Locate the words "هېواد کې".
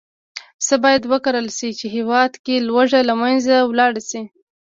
1.95-2.65